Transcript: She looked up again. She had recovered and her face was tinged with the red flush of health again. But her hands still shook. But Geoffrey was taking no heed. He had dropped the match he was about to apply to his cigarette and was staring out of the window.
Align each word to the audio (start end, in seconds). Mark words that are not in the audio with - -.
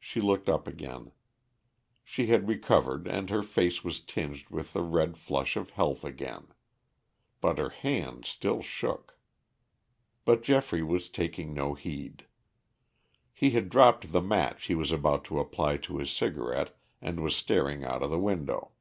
She 0.00 0.20
looked 0.20 0.48
up 0.48 0.66
again. 0.66 1.12
She 2.02 2.26
had 2.26 2.48
recovered 2.48 3.06
and 3.06 3.30
her 3.30 3.44
face 3.44 3.84
was 3.84 4.00
tinged 4.00 4.50
with 4.50 4.72
the 4.72 4.82
red 4.82 5.16
flush 5.16 5.56
of 5.56 5.70
health 5.70 6.02
again. 6.04 6.48
But 7.40 7.58
her 7.58 7.68
hands 7.68 8.26
still 8.28 8.60
shook. 8.60 9.20
But 10.24 10.42
Geoffrey 10.42 10.82
was 10.82 11.08
taking 11.08 11.54
no 11.54 11.74
heed. 11.74 12.26
He 13.32 13.50
had 13.50 13.68
dropped 13.68 14.10
the 14.10 14.20
match 14.20 14.64
he 14.64 14.74
was 14.74 14.90
about 14.90 15.24
to 15.26 15.38
apply 15.38 15.76
to 15.76 15.98
his 15.98 16.10
cigarette 16.10 16.76
and 17.00 17.22
was 17.22 17.36
staring 17.36 17.84
out 17.84 18.02
of 18.02 18.10
the 18.10 18.18
window. 18.18 18.72